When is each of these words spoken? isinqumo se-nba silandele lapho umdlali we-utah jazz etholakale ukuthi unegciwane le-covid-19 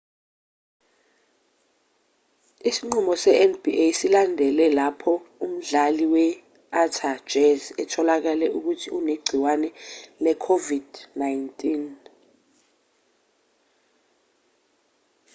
isinqumo 2.69 3.13
se-nba 3.23 3.71
silandele 3.99 4.65
lapho 4.77 5.13
umdlali 5.45 6.05
we-utah 6.13 7.17
jazz 7.31 7.61
etholakale 7.81 8.45
ukuthi 8.57 8.87
unegciwane 8.97 9.69
le-covid-19 10.23 11.65